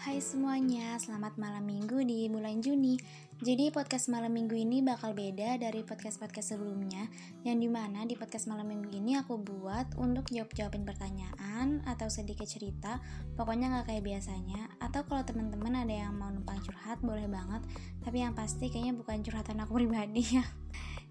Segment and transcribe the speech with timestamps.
[0.00, 2.96] Hai semuanya, selamat malam minggu di bulan Juni.
[3.36, 7.04] Jadi podcast malam minggu ini bakal beda dari podcast-podcast sebelumnya
[7.44, 12.48] Yang di mana di podcast malam minggu ini aku buat untuk jawab-jawabin pertanyaan Atau sedikit
[12.48, 12.96] cerita,
[13.36, 14.72] pokoknya gak kayak biasanya.
[14.80, 17.60] Atau kalau teman-teman ada yang mau numpang curhat, boleh banget.
[18.00, 20.48] Tapi yang pasti kayaknya bukan curhatan aku pribadi ya.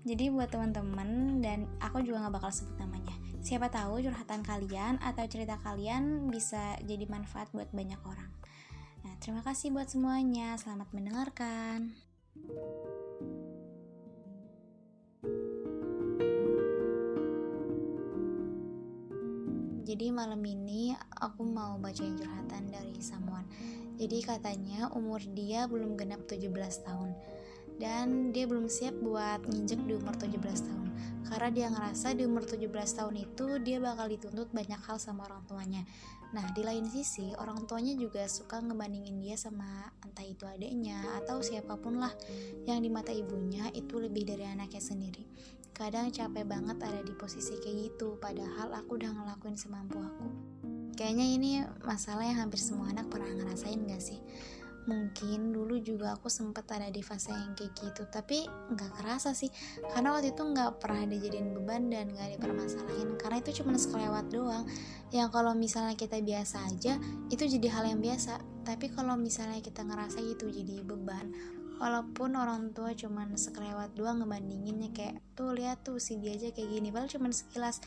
[0.01, 3.13] Jadi buat teman-teman dan aku juga gak bakal sebut namanya.
[3.45, 8.38] Siapa tahu curhatan kalian atau cerita kalian bisa jadi manfaat buat banyak orang
[9.19, 10.55] terima kasih buat semuanya.
[10.55, 11.91] Selamat mendengarkan.
[19.83, 23.43] Jadi malam ini aku mau bacain curhatan dari someone.
[23.99, 26.47] Jadi katanya umur dia belum genap 17
[26.87, 27.11] tahun
[27.79, 30.35] dan dia belum siap buat nginjek di umur 17
[30.67, 30.87] tahun.
[31.31, 35.47] Karena dia ngerasa di umur 17 tahun itu dia bakal dituntut banyak hal sama orang
[35.47, 35.87] tuanya.
[36.35, 41.41] Nah di lain sisi orang tuanya juga suka ngebandingin dia sama entah itu adiknya atau
[41.41, 42.13] siapa pun lah
[42.69, 45.25] yang di mata ibunya itu lebih dari anaknya sendiri.
[45.71, 50.27] Kadang capek banget ada di posisi kayak gitu padahal aku udah ngelakuin semampu aku.
[50.99, 51.51] Kayaknya ini
[51.87, 54.19] masalah yang hampir semua anak pernah ngerasain gak sih
[54.87, 59.51] mungkin dulu juga aku sempet ada di fase yang kayak gitu tapi nggak kerasa sih.
[59.91, 63.19] Karena waktu itu nggak pernah dijadiin beban dan nggak dipermasalahin.
[63.19, 64.63] Karena itu cuma sekelewat doang.
[65.09, 66.95] Yang kalau misalnya kita biasa aja
[67.33, 68.39] itu jadi hal yang biasa.
[68.63, 71.33] Tapi kalau misalnya kita ngerasa itu jadi beban
[71.79, 76.75] walaupun orang tua cuman sekelewat doang ngebandinginnya kayak tuh lihat tuh si dia aja kayak
[76.75, 77.79] gini padahal cuman sekilas.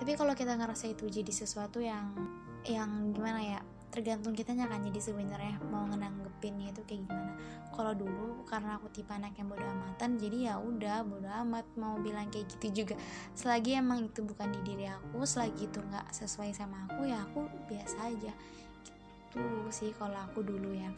[0.00, 2.16] Tapi kalau kita ngerasa itu jadi sesuatu yang
[2.64, 3.60] yang gimana ya
[3.94, 7.38] tergantung kitanya kan jadi sebenarnya mau ngenanggepinnya itu kayak gimana.
[7.70, 11.94] Kalau dulu karena aku tipe anak yang bodo amatan jadi ya udah bodo amat mau
[12.02, 12.98] bilang kayak gitu juga.
[13.38, 17.46] Selagi emang itu bukan di diri aku selagi itu nggak sesuai sama aku ya aku
[17.70, 18.34] biasa aja.
[18.82, 20.90] Gitu sih kalau aku dulu ya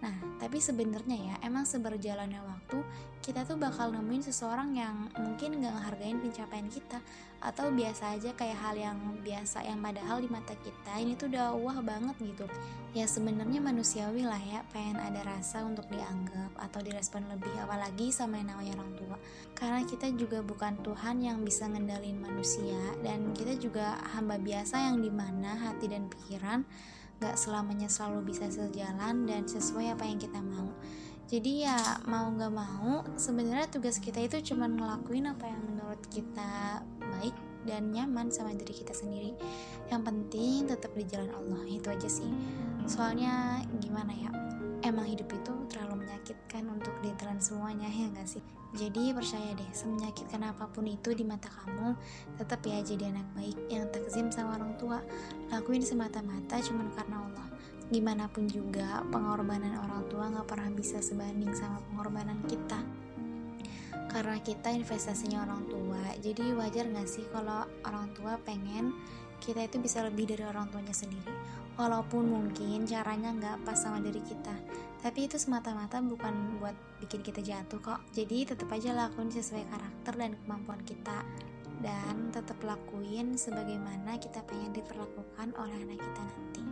[0.00, 2.80] Nah, tapi sebenarnya ya, emang seberjalannya waktu,
[3.20, 6.98] kita tuh bakal nemuin seseorang yang mungkin gak ngehargain pencapaian kita.
[7.40, 11.56] Atau biasa aja kayak hal yang biasa, yang padahal di mata kita ini tuh udah
[11.56, 12.48] wah banget gitu.
[12.96, 18.40] Ya sebenarnya manusiawi lah ya, pengen ada rasa untuk dianggap atau direspon lebih Apalagi sama
[18.40, 19.16] yang namanya orang tua.
[19.56, 25.04] Karena kita juga bukan Tuhan yang bisa ngendalin manusia Dan kita juga hamba biasa yang
[25.04, 26.64] di mana hati dan pikiran
[27.20, 30.72] gak selamanya selalu bisa sejalan dan sesuai apa yang kita mau.
[31.30, 31.78] Jadi ya
[32.10, 37.36] mau gak mau sebenarnya tugas kita itu cuma ngelakuin apa yang menurut kita baik
[37.68, 39.36] dan nyaman sama diri kita sendiri.
[39.92, 42.32] Yang penting tetap di jalan Allah itu aja sih.
[42.88, 44.32] Soalnya gimana ya
[44.82, 48.42] emang hidup itu terlalu menyakitkan untuk ditelan semuanya ya gak sih?
[48.70, 51.98] Jadi percaya deh semenyakitkan apa pun itu di mata kamu
[52.38, 55.02] tetap ya jadi anak baik yang takzim sama orang tua.
[55.50, 57.48] Lakuin semata-mata cuman karena Allah.
[57.90, 62.78] Gimana pun juga pengorbanan orang tua gak pernah bisa sebanding sama pengorbanan kita.
[64.10, 68.94] Karena kita investasinya orang tua jadi wajar gak sih kalau orang tua pengen
[69.40, 71.32] kita itu bisa lebih dari orang tuanya sendiri
[71.80, 74.52] walaupun mungkin caranya nggak pas sama diri kita
[75.00, 80.12] tapi itu semata-mata bukan buat bikin kita jatuh kok jadi tetap aja lakuin sesuai karakter
[80.20, 81.24] dan kemampuan kita
[81.80, 86.64] dan tetap lakuin sebagaimana kita pengen diperlakukan oleh anak kita nanti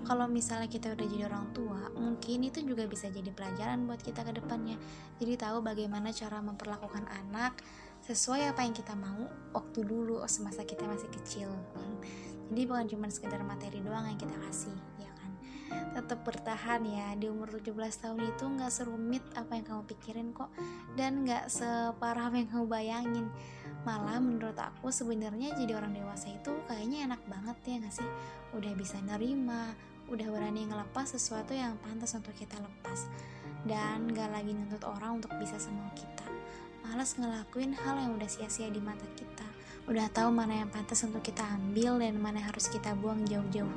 [0.00, 4.24] kalau misalnya kita udah jadi orang tua, mungkin itu juga bisa jadi pelajaran buat kita
[4.26, 4.74] ke depannya.
[5.20, 7.60] Jadi tahu bagaimana cara memperlakukan anak
[8.02, 11.52] sesuai apa yang kita mau waktu dulu semasa kita masih kecil.
[12.50, 15.30] Jadi bukan cuma sekedar materi doang yang kita kasih, ya kan?
[15.94, 20.50] Tetap bertahan ya, di umur 17 tahun itu nggak serumit apa yang kamu pikirin kok
[20.98, 23.26] dan nggak separah yang kamu bayangin.
[23.86, 28.08] Malah menurut aku sebenarnya jadi orang dewasa itu kayaknya enak banget ya nggak sih?
[28.52, 29.70] Udah bisa nerima,
[30.10, 33.06] udah berani ngelepas sesuatu yang pantas untuk kita lepas
[33.64, 36.26] dan gak lagi nuntut orang untuk bisa sama kita
[36.80, 39.39] males ngelakuin hal yang udah sia-sia di mata kita
[39.88, 43.76] udah tahu mana yang pantas untuk kita ambil dan mana harus kita buang jauh-jauh.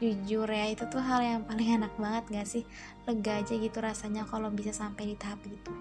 [0.00, 2.64] Jujur ya itu tuh hal yang paling enak banget gak sih?
[3.04, 5.72] Lega aja gitu rasanya kalau bisa sampai di tahap itu.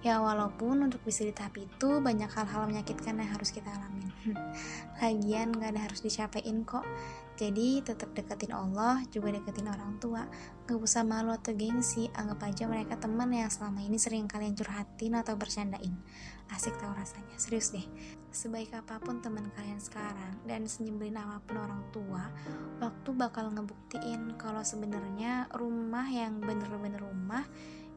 [0.00, 4.10] Ya walaupun untuk bisa di tahap itu banyak hal-hal menyakitkan yang harus kita alamin.
[5.02, 6.86] Lagian gak ada harus dicapain kok
[7.36, 10.24] jadi tetap deketin Allah, juga deketin orang tua.
[10.64, 15.20] Gak usah malu atau gengsi, anggap aja mereka teman yang selama ini sering kalian curhatin
[15.20, 15.92] atau bercandain.
[16.48, 17.84] Asik tau rasanya, serius deh.
[18.32, 22.24] Sebaik apa pun teman kalian sekarang dan senyebelin apa pun orang tua,
[22.80, 27.44] waktu bakal ngebuktiin kalau sebenarnya rumah yang bener-bener rumah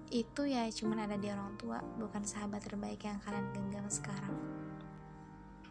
[0.09, 4.35] itu ya cuman ada di orang tua, bukan sahabat terbaik yang kalian genggam sekarang.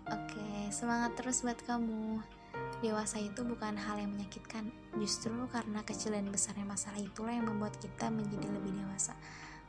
[0.09, 2.38] Oke, semangat terus buat kamu.
[2.79, 4.71] Dewasa itu bukan hal yang menyakitkan
[5.03, 9.19] justru karena kecil dan besarnya masalah itulah yang membuat kita menjadi lebih dewasa.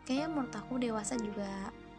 [0.06, 1.50] Kayaknya menurut aku dewasa juga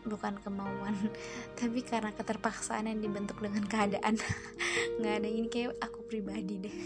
[0.01, 0.97] bukan kemauan
[1.59, 4.17] tapi karena keterpaksaan yang dibentuk dengan keadaan.
[5.03, 6.79] Nggak ada ini kayak aku pribadi deh.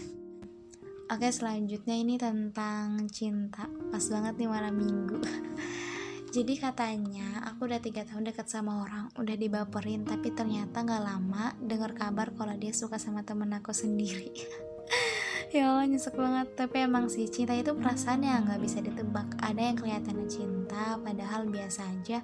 [1.05, 3.69] Oke selanjutnya ini tentang cinta.
[3.93, 5.21] Pas banget nih malam minggu
[6.35, 11.55] jadi katanya aku udah tiga tahun deket sama orang udah dibaperin tapi ternyata nggak lama
[11.63, 14.35] dengar kabar kalau dia suka sama temen aku sendiri.
[15.53, 16.51] Ya Allah nyesek banget.
[16.57, 19.39] Tapi emang sih cinta itu perasaan yang nggak bisa ditebak.
[19.39, 22.19] Ada yang kelihatannya cinta padahal biasa aja.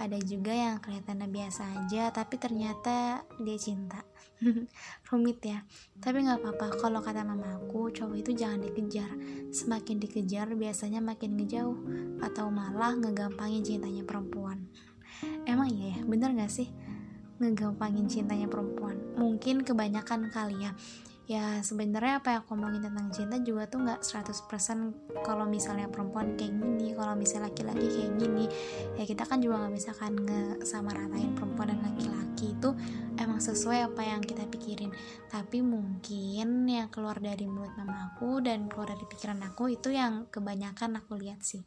[0.00, 4.00] Ada juga yang kelihatannya biasa aja tapi ternyata dia cinta.
[5.12, 5.60] Rumit ya.
[6.00, 9.14] Tapi nggak apa-apa kalau kata mama aku cowok itu jangan dikejar.
[9.54, 11.78] Semakin dikejar biasanya makin ngejauh.
[12.18, 14.66] Atau malah ngegampangin cintanya perempuan.
[15.46, 15.98] Emang iya ya?
[16.02, 16.66] Bener gak sih?
[17.38, 18.98] Ngegampangin cintanya perempuan.
[19.14, 20.74] Mungkin kebanyakan kali ya
[21.30, 26.34] ya sebenarnya apa yang aku ngomongin tentang cinta juga tuh nggak 100% kalau misalnya perempuan
[26.34, 28.44] kayak gini kalau misalnya laki-laki kayak gini.
[28.98, 30.18] Ya kita kan juga nggak bisa kan
[30.66, 32.74] sama ratain perempuan dan laki-laki itu
[33.14, 34.90] emang sesuai apa yang kita pikirin.
[35.30, 40.26] Tapi mungkin yang keluar dari mulut mama aku dan keluar dari pikiran aku itu yang
[40.34, 41.62] kebanyakan aku lihat sih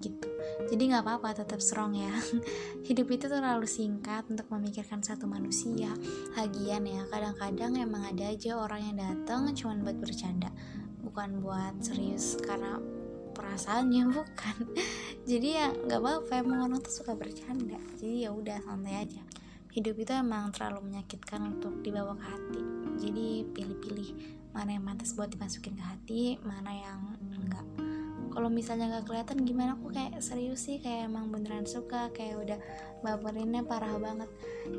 [0.00, 0.28] gitu.
[0.70, 2.08] Jadi nggak apa-apa tetap strong ya.
[2.88, 5.92] Hidup itu terlalu singkat untuk memikirkan satu manusia.
[6.34, 10.50] Lagian ya kadang-kadang emang ada aja orang yang datang cuma buat bercanda
[11.04, 12.80] bukan buat serius karena
[13.36, 14.56] perasaannya bukan.
[15.28, 17.76] Jadi ya nggak apa-apa emang orang tuh suka bercanda.
[18.00, 19.22] Jadi ya udah santai aja.
[19.74, 22.62] Hidup itu emang terlalu menyakitkan untuk dibawa ke hati.
[23.02, 24.10] Jadi pilih-pilih
[24.54, 27.66] mana yang mantas buat dimasukin ke hati mana yang enggak.
[28.30, 32.58] Kalau misalnya nggak kelihatan gimana aku kayak serius sih kayak emang beneran suka kayak udah
[33.02, 34.30] baperinnya parah banget.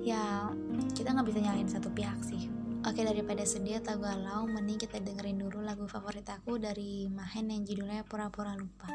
[0.03, 0.47] Ya
[0.95, 2.54] kita nggak bisa nyalain satu pihak sih
[2.85, 7.65] Oke daripada sedih atau galau, mending kita dengerin dulu lagu favorit aku dari Mahen yang
[7.65, 8.87] judulnya Pura-Pura Lupa.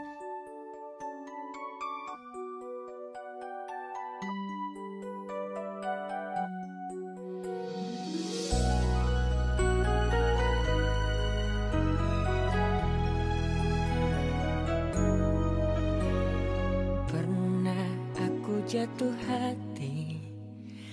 [18.71, 20.23] Jatuh hati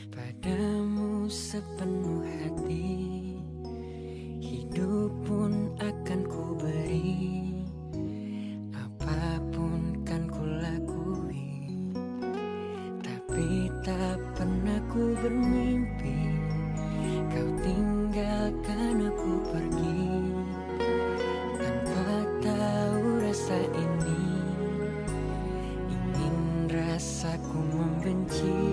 [0.10, 2.67] padamu sepenuh hati
[13.38, 16.42] Tapi tak pernah ku bermimpi
[17.30, 20.10] Kau tinggalkan aku pergi.
[21.62, 22.10] Tanpa
[22.42, 24.22] tahu rasa ini
[25.86, 28.67] Ingin rasaku membenci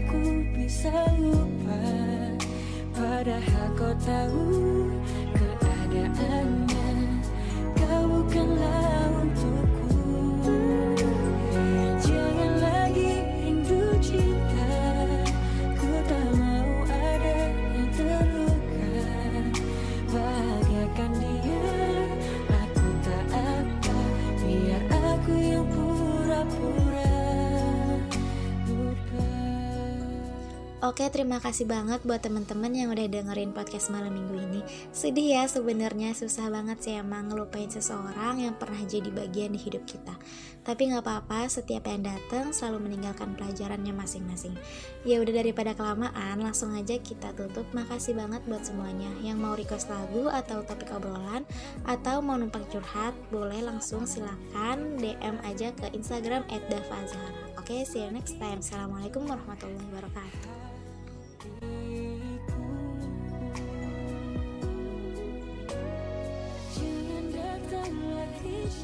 [0.00, 1.76] aku bisa lupa
[3.00, 4.44] Padahal kau tahu
[5.36, 6.88] keadaannya.
[7.76, 9.69] Kau bukanlah untukku
[30.80, 34.60] Oke, terima kasih banget buat teman-teman yang udah dengerin podcast malam minggu ini.
[34.96, 39.84] Sedih ya sebenarnya susah banget sih emang ngelupain seseorang yang pernah jadi bagian di hidup
[39.84, 40.16] kita.
[40.64, 44.56] Tapi nggak apa-apa, setiap yang datang selalu meninggalkan pelajarannya masing-masing.
[45.04, 47.68] Ya udah daripada kelamaan, langsung aja kita tutup.
[47.76, 51.44] Makasih banget buat semuanya yang mau request lagu atau topik obrolan
[51.84, 57.52] atau mau numpang curhat, boleh langsung silakan DM aja ke Instagram @davazahara.
[57.60, 58.64] Oke, see you next time.
[58.64, 60.69] Assalamualaikum warahmatullahi wabarakatuh.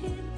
[0.00, 0.35] 心。